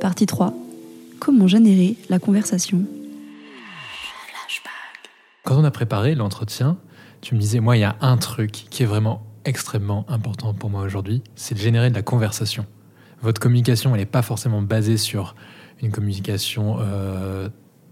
[0.00, 0.52] Partie 3.
[1.18, 2.84] Comment générer la conversation?
[5.44, 6.76] Quand on a préparé l'entretien,
[7.20, 10.70] tu me disais, moi, il y a un truc qui est vraiment extrêmement important pour
[10.70, 12.66] moi aujourd'hui, c'est de générer de la conversation.
[13.22, 15.34] Votre communication, elle n'est pas forcément basée sur
[15.82, 17.48] une communication euh,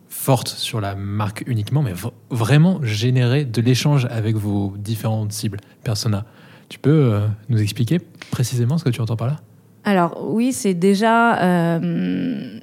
[0.09, 1.95] forte sur la marque uniquement, mais
[2.31, 6.25] vraiment générer de l'échange avec vos différentes cibles, persona.
[6.69, 8.01] Tu peux euh, nous expliquer
[8.31, 9.37] précisément ce que tu entends par là?
[9.87, 12.59] Alors oui, c'est déjà euh,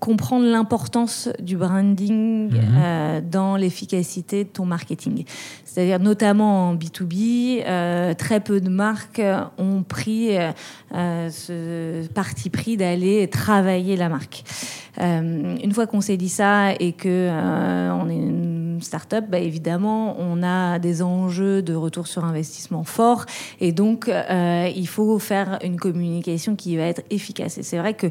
[0.00, 2.60] comprendre l'importance du branding mhm.
[2.78, 5.24] euh, dans l'efficacité de ton marketing.
[5.66, 9.20] C'est-à-dire notamment en B2B, euh, très peu de marques
[9.58, 10.30] ont pris
[10.92, 14.42] ce parti pris d'aller travailler la marque.
[14.98, 20.42] une fois qu'on s'est dit ça et que on est une start-up, bah, évidemment, on
[20.42, 23.26] a des enjeux de retour sur investissement forts
[23.60, 27.58] et donc il faut faire une communication qui va être efficace.
[27.58, 28.08] Et c'est vrai que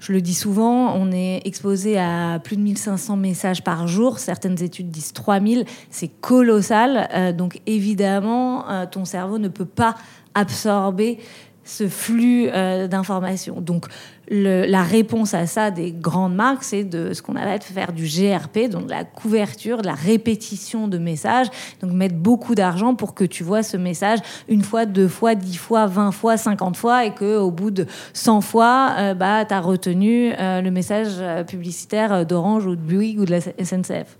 [0.00, 4.18] je le dis souvent, on est exposé à plus de 1500 messages par jour.
[4.18, 5.64] Certaines études disent 3000.
[5.90, 7.08] C'est colossal.
[7.12, 9.96] Euh, donc évidemment, euh, ton cerveau ne peut pas
[10.34, 11.18] absorber
[11.64, 13.60] ce flux euh, d'informations.
[13.60, 13.86] Donc
[14.30, 18.70] la réponse à ça des grandes marques, c'est de ce qu'on appelle faire du GRP,
[18.70, 21.48] donc de la couverture, de la répétition de messages,
[21.80, 24.18] donc mettre beaucoup d'argent pour que tu vois ce message
[24.48, 27.86] une fois, deux fois, dix fois, vingt fois, cinquante fois, et que au bout de
[28.12, 33.24] cent fois, euh, bah, retenu euh, le message euh, publicitaire d'Orange ou de Bouygues ou
[33.24, 34.18] de la SNCF.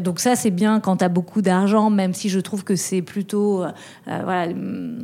[0.00, 3.02] donc ça, c'est bien quand tu as beaucoup d'argent, même si je trouve que c'est
[3.02, 3.64] plutôt,
[4.06, 4.52] voilà,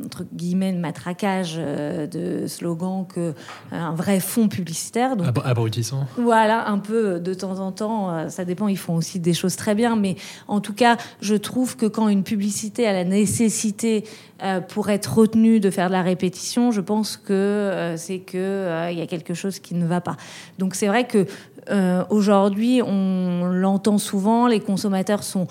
[0.05, 3.33] entre guillemets, le matraquage de slogan que
[3.71, 5.15] un vrai fond publicitaire.
[5.15, 6.05] Donc, Abrutissant.
[6.17, 8.11] Voilà, un peu de temps en temps.
[8.11, 9.95] Euh, ça dépend, ils font aussi des choses très bien.
[9.95, 10.15] Mais
[10.47, 14.03] en tout cas, je trouve que quand une publicité a la nécessité
[14.43, 18.39] euh, pour être retenue de faire de la répétition, je pense que euh, c'est qu'il
[18.39, 20.17] il y a quelque chose qui ne va pas.
[20.59, 21.25] Donc c'est vrai que
[22.09, 25.47] aujourd'hui, on l'entend souvent, les consommateurs sont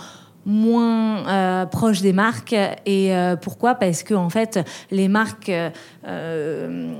[0.46, 2.54] moins euh, proche des marques.
[2.86, 3.74] Et euh, pourquoi?
[3.74, 5.52] Parce que en fait, les marques
[6.06, 6.94] euh,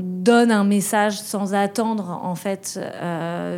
[0.00, 2.80] donnent un message sans attendre en fait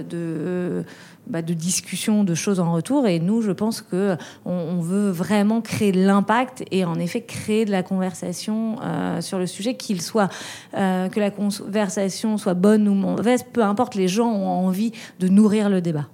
[0.08, 0.84] de
[1.26, 3.06] bah, de discussion, de choses en retour.
[3.06, 7.66] Et nous, je pense que on, veut vraiment créer de l'impact et en effet créer
[7.66, 8.76] de la conversation
[9.20, 10.28] sur le sujet, qu'il soit
[10.72, 13.94] que la conversation soit bonne ou mauvaise, peu importe.
[13.94, 16.06] Les gens ont envie de nourrir le débat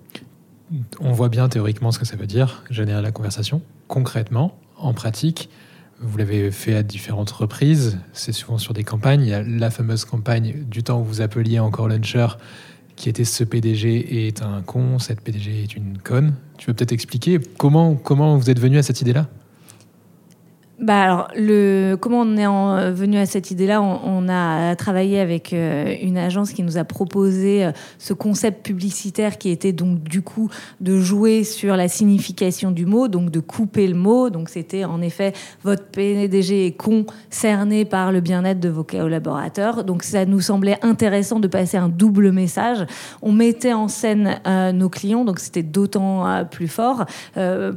[1.00, 3.62] on voit bien théoriquement ce que ça veut dire, générer la conversation.
[3.88, 5.49] Concrètement, en pratique,
[6.00, 9.22] vous l'avez fait à différentes reprises, c'est souvent sur des campagnes.
[9.22, 12.26] Il y a la fameuse campagne du temps où vous appeliez encore Launcher,
[12.97, 16.34] qui était ce PDG est un con, cette PDG est une conne.
[16.59, 19.28] Tu veux peut-être expliquer comment, comment vous êtes venu à cette idée-là?
[20.78, 23.81] Bah alors, le, comment on est en, venu à cette idée-là?
[23.81, 29.38] On, a travaillé avec euh, une agence qui nous a proposé euh, ce concept publicitaire
[29.38, 30.50] qui était donc du coup
[30.81, 34.28] de jouer sur la signification du mot, donc de couper le mot.
[34.28, 35.32] Donc c'était en effet
[35.62, 39.82] votre PDG est concerné par le bien-être de vos collaborateurs.
[39.82, 42.84] Donc ça nous semblait intéressant de passer un double message.
[43.22, 47.06] On mettait en scène euh, nos clients, donc c'était d'autant plus fort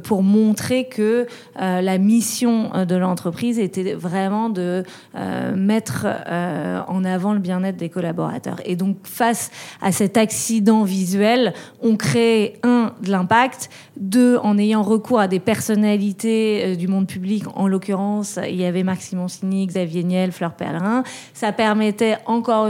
[0.02, 4.84] pour montrer que la mission de l'entreprise était vraiment de
[5.14, 8.60] euh, mettre euh, en avant le bien-être des collaborateurs.
[8.64, 11.52] Et donc, face à cet accident visuel,
[11.82, 17.06] on crée, un, de l'impact, deux, en ayant recours à des personnalités euh, du monde
[17.06, 21.02] public, en l'occurrence, il y avait Marc Simoncini, Xavier Niel, Fleur Pellerin.
[21.34, 22.68] Ça permettait encore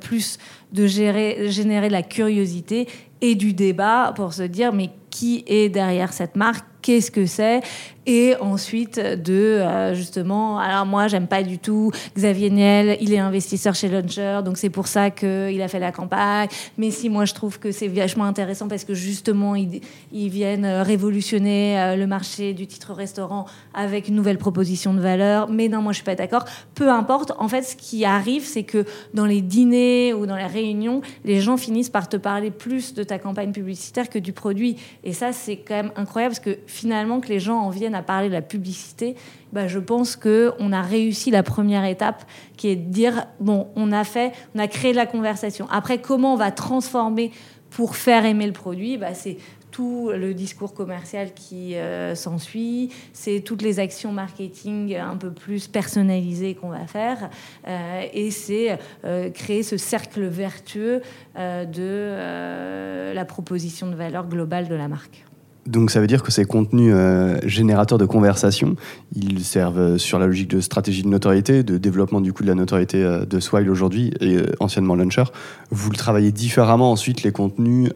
[0.00, 0.38] plus
[0.72, 2.88] de gérer, générer de la curiosité
[3.20, 6.66] et du débat pour se dire mais qui est derrière cette marque?
[6.82, 7.62] Qu'est-ce que c'est.
[8.04, 13.18] Et ensuite de euh, justement alors moi j'aime pas du tout Xavier Niel il est
[13.18, 16.48] investisseur chez Launcher donc c'est pour ça qu'il a fait la campagne.
[16.78, 20.82] Mais si moi je trouve que c'est vachement intéressant parce que justement ils, viennent euh,
[20.82, 25.48] révolutionner euh, le marché du titre restaurant avec une nouvelle proposition de valeur.
[25.48, 26.44] Mais non moi je suis pas d'accord.
[26.74, 27.32] Peu importe.
[27.38, 31.40] En fait ce qui arrive c'est que dans les dîners ou dans les réunions les
[31.40, 34.76] gens finissent par te parler plus de ta campagne publicitaire que du produit.
[35.04, 38.02] Et ça c'est quand même incroyable parce que finalement que les gens en viennent à
[38.02, 39.14] parler de la publicité,
[39.52, 42.24] bah, je pense que on a réussi la première étape,
[42.56, 45.66] qui est de dire bon, on a fait, on a créé de la conversation.
[45.70, 47.30] Après, comment on va transformer
[47.70, 48.96] pour faire aimer le produit?
[48.96, 49.36] Bah, C'est
[49.72, 55.66] tout le discours commercial qui euh, s'ensuit, c'est toutes les actions marketing un peu plus
[55.66, 57.30] personnalisées qu'on va faire,
[57.66, 61.00] euh, et c'est euh, créer ce cercle vertueux
[61.36, 65.24] de la proposition de valeur globale de la marque.
[65.66, 68.74] Donc ça veut dire que ces contenus euh, générateurs de conversation,
[69.14, 72.48] ils servent euh, sur la logique de stratégie de notoriété, de développement du coup de
[72.48, 75.24] la notoriété euh, de Swile aujourd'hui et anciennement Launcher.
[75.70, 77.90] Vous le travaillez différemment ensuite les contenus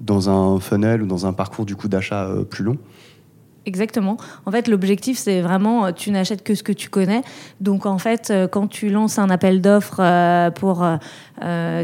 [0.00, 2.78] dans un funnel ou dans un parcours du coup d'achat plus long
[3.64, 4.16] Exactement.
[4.44, 7.22] En fait, l'objectif, c'est vraiment, euh, tu n'achètes que ce que tu connais.
[7.60, 10.84] Donc, en fait, euh, quand tu lances un appel d'offres euh, pour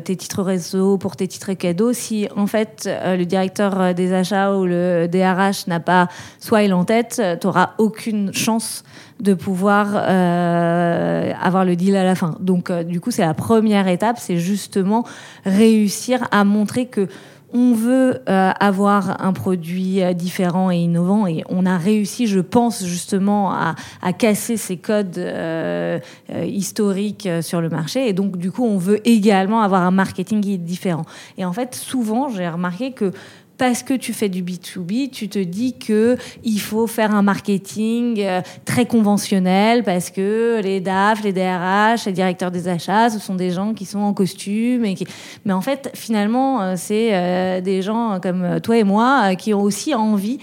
[0.04, 4.66] tes titres réseau, pour tes titres cadeaux, si en fait le directeur des achats ou
[4.66, 6.06] le DRH n'a pas
[6.38, 8.84] soit il en tête, tu n'auras aucune chance
[9.18, 12.36] de pouvoir avoir le deal à la fin.
[12.38, 15.04] Donc, du coup, c'est la première étape, c'est justement
[15.44, 17.08] réussir à montrer que
[17.52, 22.40] on veut euh, avoir un produit euh, différent et innovant et on a réussi, je
[22.40, 23.74] pense, justement à,
[24.18, 25.98] casser ces codes euh,
[26.44, 28.08] historiques sur le marché.
[28.08, 31.04] Et donc, du coup, on veut également avoir un marketing qui est différent.
[31.36, 33.12] Et en fait, souvent, j'ai remarqué que
[33.58, 38.20] parce que tu fais du B2B, tu te dis que il faut faire un marketing
[38.20, 43.34] euh, très conventionnel parce que les DAF, les DRH, les directeurs des achats, ce sont
[43.34, 45.06] des gens qui sont en costume et qui...
[45.44, 49.62] mais en fait finalement euh, c'est euh, des gens comme toi et moi qui ont
[49.62, 50.38] aussi envie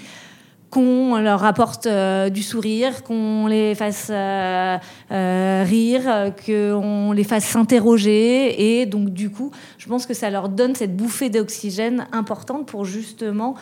[0.76, 4.78] qu'on leur apporte euh, du sourire, qu'on les fasse euh,
[5.10, 8.80] euh, rire, qu'on les fasse s'interroger.
[8.82, 12.84] Et donc, du coup, je pense que ça leur donne cette bouffée d'oxygène importante pour
[12.84, 13.56] justement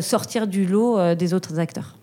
[0.00, 1.96] sortir du lot des autres acteurs.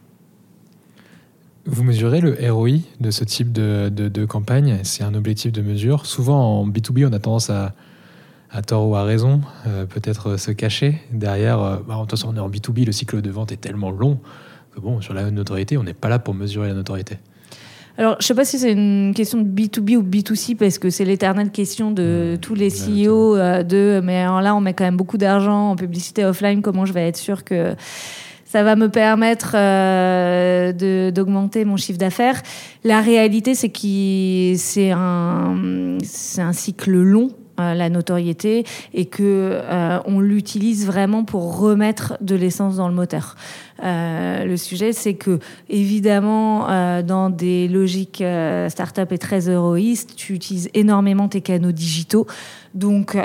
[1.66, 4.80] Vous mesurez le ROI de ce type de, campagne?
[4.84, 6.06] C'est un objectif de mesure.
[6.06, 7.74] Souvent, en B2B, on a tendance à,
[8.50, 9.42] à tort ou à raison,
[9.90, 11.58] peut-être se cacher derrière.
[11.86, 14.20] Bah, de toute façon, on est en B2B, le cycle de vente est tellement long
[14.80, 17.18] bon, sur la notoriété, on n'est pas là pour mesurer la notoriété.
[17.98, 20.90] Alors, je ne sais pas si c'est une question de B2B ou B2C, parce que
[20.90, 22.38] c'est l'éternelle question de mmh.
[22.40, 25.76] tous les CEO euh, de, mais alors là, on met quand même beaucoup d'argent en
[25.76, 27.76] publicité offline, comment je vais être sûr que
[28.46, 32.42] ça va me permettre euh, d'augmenter mon chiffre d'affaires?
[32.84, 35.98] La réalité, c'est que c'est un,
[36.38, 37.30] un cycle long
[37.60, 38.66] euh, la notoriété
[38.96, 43.36] et que euh, on l'utilise vraiment pour remettre de l'essence dans le moteur.
[43.84, 45.38] Euh, le sujet, c'est que
[45.70, 46.68] évidemment,
[47.04, 48.24] dans des logiques
[48.70, 52.26] start-up et très héroïstes, tu utilises énormément tes canaux digitaux.
[52.74, 53.18] Donc,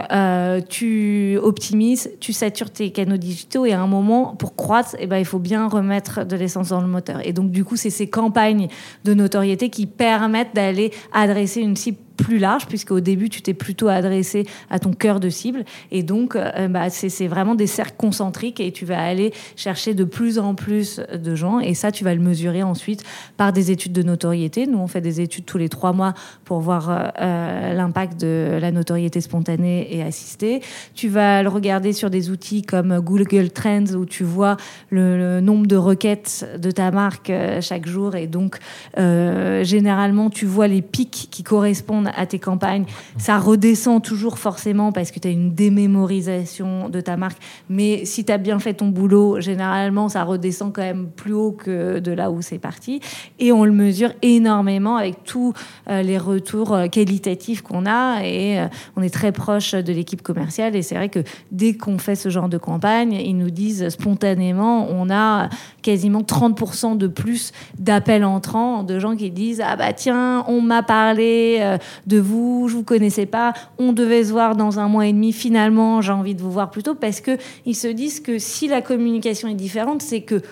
[0.69, 5.17] tu optimises, tu satures tes canaux digitaux et à un moment, pour croître, eh ben,
[5.17, 7.27] il faut bien remettre de l'essence dans le moteur.
[7.27, 8.69] Et donc, du coup, c'est ces campagnes
[9.05, 13.55] de notoriété qui permettent d'aller adresser une cible plus large, puisque au début, tu t'es
[13.55, 15.65] plutôt adressé à ton cœur de cible.
[15.91, 20.05] Et donc, euh, bah, c'est vraiment des cercles concentriques et tu vas aller chercher de
[20.05, 21.61] plus en plus de gens.
[21.61, 23.05] Et ça, tu vas le mesurer ensuite
[23.37, 24.67] par des études de notoriété.
[24.67, 26.13] Nous, on fait des études tous les trois mois
[26.45, 30.61] pour voir euh, euh, l'impact de la notoriété spontanée et assistée.
[30.95, 34.57] Tu vas le regarder sur des outils comme Google Trends où tu vois
[34.91, 38.17] le, nombre de requêtes de ta marque chaque jour.
[38.17, 38.59] Et donc,
[38.97, 42.85] généralement, tu vois les pics qui correspondent à tes campagnes.
[43.17, 47.39] Ça redescend toujours forcément parce que tu as une démémorisation de ta marque.
[47.69, 51.53] Mais si tu as bien fait ton boulot, généralement, ça redescend quand même plus haut
[51.53, 53.01] que de là où c'est parti.
[53.39, 55.53] Et on le mesure énormément avec tous
[55.89, 58.23] euh, les retours euh, qualitatifs qu'on a.
[58.25, 58.67] Et euh,
[58.97, 60.77] on est très proche de l'équipe commerciale.
[60.77, 61.21] Et c'est vrai que
[61.53, 65.49] dès qu'on fait ce genre de campagne, ils nous disent spontanément, on a
[65.83, 70.83] quasiment 30% de plus d'appels entrants de gens qui disent Ah bah tiens, on m'a
[70.83, 75.13] parlé de vous, je vous connaissais pas, on devait se voir dans un mois et
[75.13, 78.69] demi, finalement j'ai envie de vous voir plus tôt, parce qu'ils se disent que si
[78.69, 80.43] la communication est différente, c'est que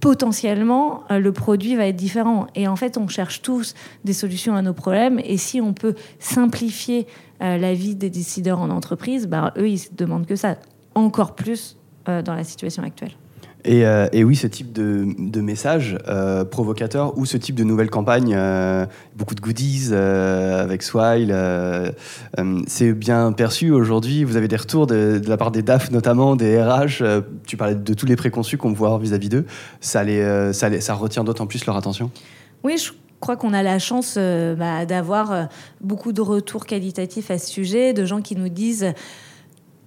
[0.00, 2.48] potentiellement euh, le produit va être différent.
[2.56, 3.74] Et en fait, on cherche tous
[4.04, 7.06] des solutions à nos problèmes, et si on peut simplifier
[7.40, 10.56] euh, la vie des décideurs en entreprise, bah, eux, ils se demandent que ça,
[10.94, 13.12] encore plus euh, dans la situation actuelle.
[13.66, 18.34] Euh, et, oui, ce type de, message euh, provocateur ou ce type de nouvelle campagne,
[18.36, 21.34] euh, beaucoup de goodies avec Swile,
[22.66, 24.24] c'est bien perçu aujourd'hui.
[24.24, 27.02] Vous avez des retours de, la part des DAF, notamment des RH.
[27.46, 29.46] tu parlais de tous les préconçus qu'on avoir vis-à-vis d'eux.
[29.80, 32.10] Ça, les, ça, ça retient d'autant plus leur attention
[32.64, 35.48] Oui, je crois qu'on a la chance bah, d'avoir
[35.80, 38.92] beaucoup de retours qualitatifs à ce sujet, de gens qui nous disent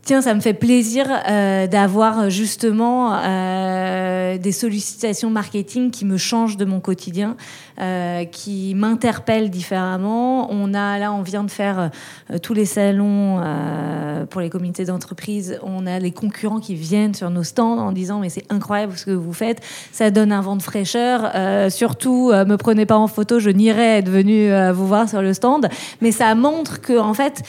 [0.06, 6.58] Tiens, ça me fait plaisir euh, d'avoir justement euh, des sollicitations marketing qui me changent
[6.58, 7.36] de mon quotidien,
[7.82, 10.48] euh, qui m'interpellent différemment.
[10.52, 11.90] On a là, on vient de faire
[12.30, 15.60] euh, tous les salons euh, pour les comités d'entreprise.
[15.64, 19.06] On a les concurrents qui viennent sur nos stands en disant mais c'est incroyable ce
[19.06, 21.32] que vous faites, ça donne un vent de fraîcheur.
[21.34, 25.34] Euh, surtout, me prenez pas en photo, je n'irai être venu vous voir sur le
[25.34, 25.68] stand.
[26.00, 27.42] Mais ça montre que en fait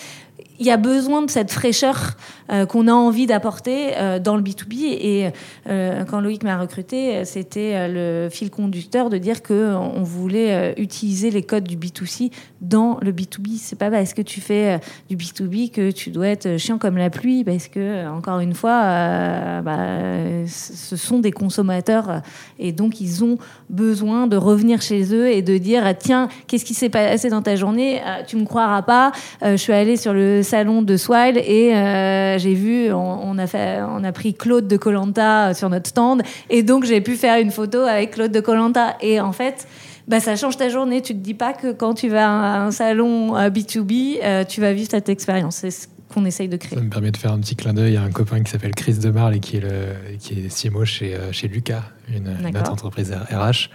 [0.58, 2.16] il y a besoin de cette fraîcheur
[2.50, 4.96] euh, qu'on a envie d'apporter euh, dans le B2B.
[5.00, 5.30] Et
[5.68, 11.42] euh, quand Loïc m'a recruté, c'était le fil conducteur de dire qu'on voulait utiliser les
[11.42, 13.58] codes du B2C dans le B2B.
[13.58, 17.10] C'est pas parce que tu fais du B2B que tu dois être chiant comme la
[17.10, 22.22] pluie, parce que, encore une fois, bah, ce sont des consommateurs
[22.58, 23.38] et donc ils ont
[23.70, 27.56] besoin de revenir chez eux et de dire tiens, qu'est-ce qui s'est passé dans ta
[27.56, 28.00] journée?
[28.26, 32.54] Tu me croiras pas, je suis allée sur le salon de Swile et euh, j'ai
[32.54, 36.84] vu, on, a fait, on a pris Claude de Colanta sur notre stand et donc
[36.84, 38.96] j'ai pu faire une photo avec Claude de Colanta.
[39.02, 39.66] Et en fait,
[40.08, 41.02] bah, ça change ta journée.
[41.02, 44.72] Tu te dis pas que quand tu vas à un salon B2B, euh, tu vas
[44.72, 45.56] vivre cette expérience.
[45.56, 46.78] C'est ce qu'on essaye de créer.
[46.78, 48.94] Ça me permet de faire un petit clin d'œil à un copain qui s'appelle Chris
[48.94, 53.12] Demarle et qui est, le, qui est CMO chez, euh, chez Lucas, une, autre entreprise
[53.12, 53.68] RH.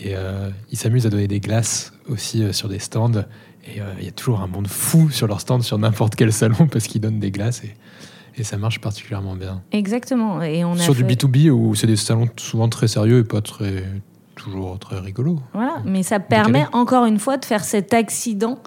[0.00, 0.14] Et
[0.70, 3.24] il s'amuse à donner des glaces aussi sur des stands.
[3.66, 6.32] Et euh, il y a toujours un monde fou sur leur stand, sur n'importe quel
[6.32, 7.74] salon, parce qu'ils donnent des glaces et,
[8.36, 9.62] et, ça marche particulièrement bien.
[9.72, 10.42] Exactement.
[10.42, 13.84] Et on sur du B2B, où c'est des salons souvent très sérieux et pas très,
[14.36, 15.40] toujours très rigolos.
[15.52, 18.58] Voilà, mais ça permet encore une fois de faire cet accident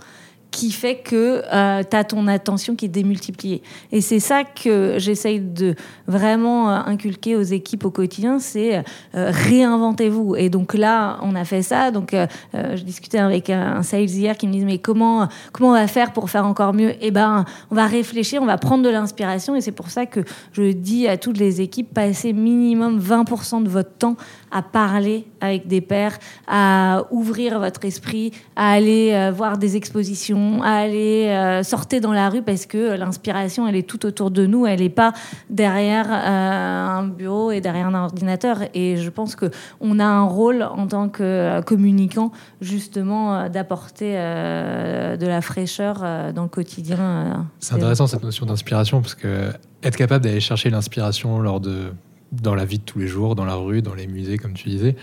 [0.51, 3.63] qui fait que euh, tu as ton attention qui est démultipliée.
[3.93, 5.75] Et c'est ça que j'essaye de
[6.07, 8.83] vraiment euh, inculquer aux équipes au quotidien, c'est
[9.15, 10.35] euh, réinventez-vous.
[10.35, 11.91] Et donc là, on a fait ça.
[11.91, 12.13] Donc
[12.53, 16.11] je discutais avec un sales hier qui me disait mais comment comment on va faire
[16.11, 16.93] pour faire encore mieux?
[16.99, 19.55] Eh ben, on va réfléchir, on va prendre de l'inspiration.
[19.55, 20.19] Et c'est pour ça que
[20.51, 24.17] je dis à toutes les équipes passez minimum 20% de votre temps
[24.51, 26.17] à parler avec des pairs,
[26.47, 30.21] à ouvrir votre esprit, à aller voir des expositions
[30.63, 34.45] à aller euh, sortir dans la rue parce que l'inspiration, elle est tout autour de
[34.45, 35.13] nous, elle n'est pas
[35.49, 38.57] derrière euh, un bureau et derrière un ordinateur.
[38.73, 42.31] Et je pense qu'on a un rôle en tant que euh, communicant,
[42.61, 45.99] justement, d'apporter de la fraîcheur
[46.33, 47.47] dans le quotidien.
[47.59, 49.51] C'est intéressant cette notion d'inspiration parce que
[49.83, 51.91] être capable d'aller chercher l'inspiration lors de
[52.31, 54.69] dans la vie de tous les jours, dans la rue, dans les musées, comme tu
[54.69, 54.95] disais,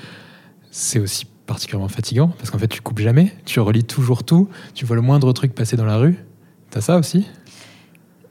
[0.70, 4.84] c'est aussi particulièrement fatigant parce qu'en fait, tu coupes jamais, tu relis toujours tout, tu
[4.84, 6.16] vois le moindre truc passer dans la rue.
[6.70, 7.26] T'as ça aussi?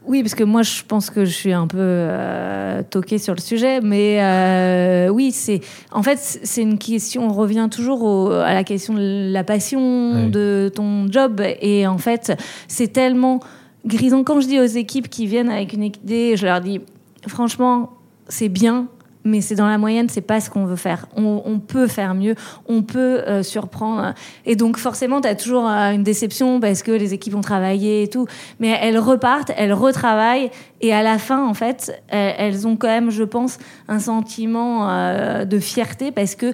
[0.06, 3.42] Oui, parce que moi, je pense que je suis un peu euh, toquée sur le
[3.42, 5.60] sujet, mais euh, oui, c'est
[5.92, 7.28] en fait c'est une question.
[7.28, 12.42] On revient toujours à la question de la passion de ton job, et en fait,
[12.70, 13.42] c'est tellement
[13.86, 14.24] grisant.
[14.24, 16.80] Quand je dis aux équipes qui viennent avec une idée, je leur dis
[17.28, 17.92] franchement,
[18.30, 18.88] c'est bien,
[19.28, 21.08] mais c'est dans la moyenne, c'est pas ce qu'on veut faire.
[21.16, 22.36] On, peut faire mieux,
[22.68, 24.14] on peut euh, surprendre.
[24.46, 28.04] Et donc forcément, tu as toujours euh, une déception parce que les équipes ont travaillé
[28.04, 28.26] et tout.
[28.60, 30.50] Mais elles repartent, elles retravaillent
[30.82, 33.58] et à la fin, en fait, elles, ont quand même, je pense,
[33.88, 36.54] un sentiment euh, de fierté parce que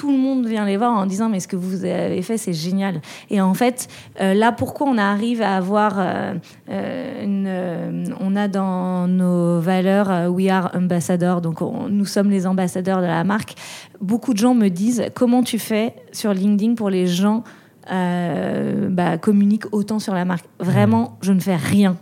[0.00, 2.54] tout le monde vient les voir en disant mais ce que vous avez fait c'est
[2.54, 3.02] génial.
[3.28, 3.86] Et en fait
[4.18, 6.32] euh, là pourquoi on arrive à avoir euh,
[6.70, 13.06] euh, on a dans nos valeurs we are ambassadors donc nous sommes les ambassadeurs de
[13.06, 13.56] la marque.
[14.00, 17.44] Beaucoup de gens me disent comment tu fais sur LinkedIn pour les gens
[17.86, 20.46] bah, communiquent autant sur la marque?
[20.60, 21.98] Vraiment je ne fais rien.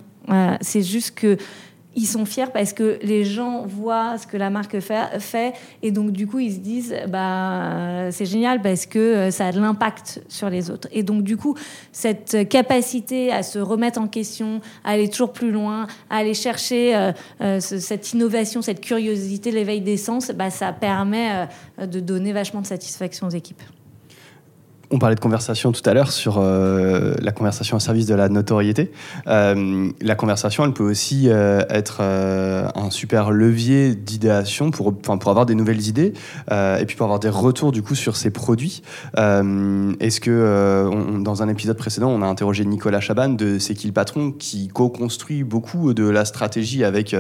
[0.61, 1.37] C'est juste que
[1.99, 5.53] ils sont fiers parce que les gens voient ce que la marque fait,
[5.83, 9.53] et donc du coup ils se disent bah c'est génial parce que euh, ça a
[9.53, 10.89] de l'impact sur les autres.
[10.93, 11.57] Et donc du coup
[11.91, 16.95] cette capacité à se remettre en question à aller toujours plus loin à aller chercher
[16.95, 21.49] euh, euh, cette innovation cette curiosité l'éveil des sens bah, ça permet
[21.81, 23.63] de donner vachement de satisfaction aux équipes
[24.91, 28.29] on parlait de conversation tout à l'heure sur euh, la conversation au service de la
[28.29, 28.91] notoriété.
[29.27, 35.47] Euh, la conversation, elle peut aussi euh, être un super levier d'idéation pour, pour avoir
[35.47, 36.13] des nouvelles idées
[36.51, 38.83] et puis pour avoir des retours du coup sur ses produits.
[39.17, 43.93] Est-ce que dans un épisode précédent, on a interrogé Nicolas Chaban de C'est qui le
[43.93, 47.15] patron qui co-construit beaucoup de la stratégie avec,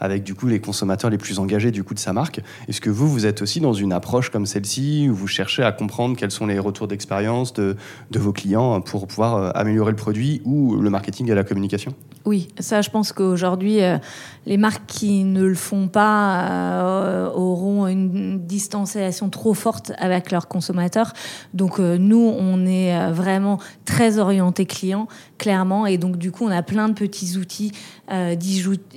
[0.00, 2.40] avec du coup les consommateurs les plus engagés du coup de sa marque.
[2.68, 5.72] Est-ce que vous, vous êtes aussi dans une approche comme celle-ci où vous cherchez à
[5.72, 7.11] comprendre quels sont les retours d'expérience
[7.54, 7.76] de,
[8.10, 11.94] de, vos clients pour pouvoir euh, améliorer le produit ou le marketing et la communication?
[12.24, 13.98] Oui, ça, je pense qu'aujourd'hui, euh,
[14.46, 20.48] les marques qui ne le font pas euh, auront une distanciation trop forte avec leurs
[20.48, 21.12] consommateurs.
[21.52, 25.08] Donc, nous, on est vraiment très orienté client,
[25.42, 27.72] clairement, et donc, du coup, on a plein de petits outils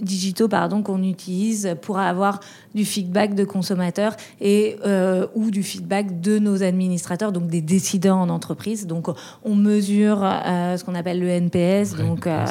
[0.01, 2.41] digitaux pardon, qu'on utilise pour avoir
[2.75, 8.17] du feedback de consommateurs et euh, ou du feedback de nos administrateurs, donc des décideurs
[8.17, 8.85] en entreprise.
[8.85, 9.07] Donc
[9.43, 12.45] on mesure euh, ce qu'on appelle le NPS, donc euh,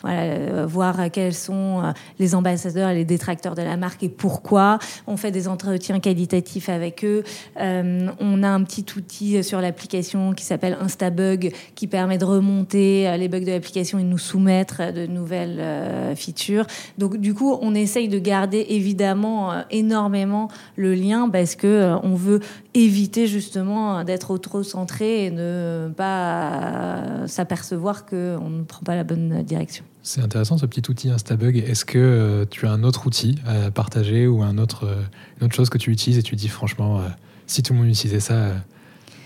[0.00, 1.82] voilà, voir quels sont
[2.18, 4.78] les ambassadeurs et les détracteurs de la marque et pourquoi.
[5.08, 7.24] On fait des entretiens qualitatifs avec eux.
[7.56, 13.25] on a un petit outil sur l'application qui s'appelle Instabug qui permet de remonter les
[13.26, 16.66] les bugs de l'application et nous soumettre de nouvelles features.
[16.98, 22.40] Donc du coup, on essaye de garder évidemment énormément le lien parce que on veut
[22.74, 29.42] éviter justement d'être trop centré et ne pas s'apercevoir qu'on ne prend pas la bonne
[29.42, 29.84] direction.
[30.06, 31.56] C'est intéressant ce petit outil Instabug.
[31.56, 35.02] Est-ce que euh, tu as un autre outil à partager ou un autre, euh,
[35.40, 37.08] une autre chose que tu utilises et tu dis franchement, euh,
[37.48, 38.52] si tout le monde utilisait ça,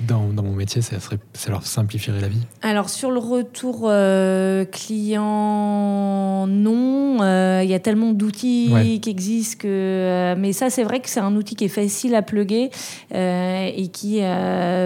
[0.06, 4.64] dans, mon métier, ça, serait, ça leur simplifierait la vie Alors sur le retour euh,
[4.64, 7.18] client, non.
[7.22, 9.68] Euh, il y a tellement d'outils qui existent que...
[9.68, 12.70] Euh, mais ça, c'est vrai que c'est un outil qui est facile à plugger
[13.12, 14.20] et qui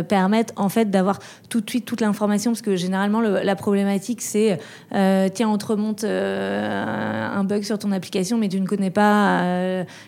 [0.08, 1.18] permettent en fait d'avoir
[1.48, 4.58] tout de suite toute l'information parce que généralement la problématique c'est
[4.90, 9.42] tiens on te remonte un bug sur ton application mais tu ne connais pas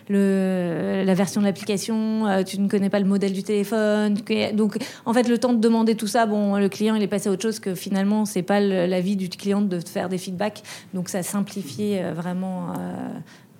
[0.09, 4.17] le, la version de l'application, tu ne connais pas le modèle du téléphone.
[4.53, 7.29] Donc en fait, le temps de demander tout ça, bon, le client, il est passé
[7.29, 10.63] à autre chose que finalement, c'est pas l'avis du client de faire des feedbacks.
[10.93, 13.07] Donc, ça simplifie euh, vraiment euh,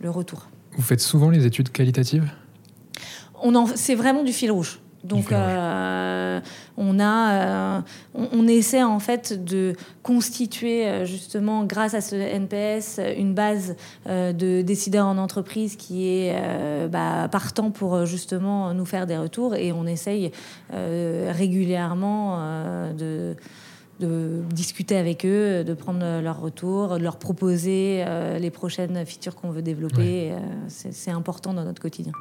[0.01, 0.47] le retour.
[0.75, 2.29] Vous faites souvent les études qualitatives?
[3.75, 4.79] C'est vraiment du fil rouge.
[5.03, 5.35] Donc, euh,
[6.77, 7.81] on a, euh,
[8.13, 13.75] on, essaie en fait de constituer euh, justement, grâce à ce NPS, une base
[14.07, 16.35] de décideurs en entreprise qui est
[16.89, 20.31] bah, partant pour justement nous faire des retours et on essaye
[20.71, 22.39] régulièrement
[22.97, 23.35] de
[23.99, 28.05] de discuter avec eux, de prendre leur retour, de leur proposer
[28.39, 30.33] les prochaines features qu'on veut développer.
[30.67, 32.13] C'est important dans notre quotidien.